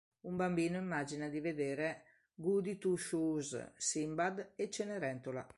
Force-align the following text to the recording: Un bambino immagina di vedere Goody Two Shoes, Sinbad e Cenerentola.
Un 0.21 0.35
bambino 0.35 0.77
immagina 0.79 1.27
di 1.29 1.39
vedere 1.39 2.03
Goody 2.33 2.77
Two 2.79 2.95
Shoes, 2.95 3.73
Sinbad 3.77 4.53
e 4.55 4.67
Cenerentola. 4.71 5.45